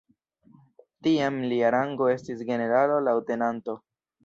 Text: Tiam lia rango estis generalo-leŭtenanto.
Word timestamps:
Tiam 1.07 1.37
lia 1.51 1.69
rango 1.77 2.09
estis 2.15 2.43
generalo-leŭtenanto. 2.51 3.79